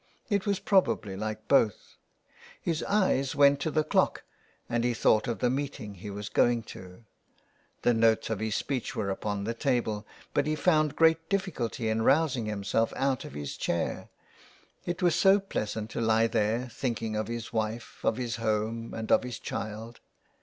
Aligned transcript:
It 0.31 0.47
was 0.47 0.57
probably 0.57 1.15
like 1.15 1.47
both. 1.47 1.95
His 2.59 2.81
eyes 2.85 3.35
went 3.35 3.59
to 3.59 3.69
the 3.69 3.83
clock, 3.83 4.23
and 4.67 4.83
he 4.83 4.95
thought 4.95 5.27
of 5.27 5.37
the 5.37 5.49
meeting 5.51 5.93
he 5.93 6.09
was 6.09 6.27
going 6.27 6.63
to. 6.73 7.03
The 7.83 7.93
notes 7.93 8.31
of 8.31 8.39
his 8.39 8.55
speech 8.55 8.95
were 8.95 9.11
upon 9.11 9.43
the 9.43 9.53
table, 9.53 10.07
but 10.33 10.47
he 10.47 10.55
found 10.55 10.95
great 10.95 11.29
difficulty 11.29 11.87
in 11.87 12.01
rousing 12.01 12.47
himself 12.47 12.91
out 12.95 13.25
of 13.25 13.33
his 13.35 13.55
chair; 13.55 14.09
it 14.87 15.03
was 15.03 15.13
so 15.13 15.39
pleasant 15.39 15.91
to 15.91 16.01
lie 16.01 16.25
there, 16.25 16.67
thinking 16.67 17.15
of 17.15 17.27
his 17.27 17.53
wife, 17.53 17.99
of 18.03 18.17
his 18.17 18.37
home, 18.37 18.95
and 18.95 19.11
of 19.11 19.21
his 19.21 19.37
child. 19.37 19.99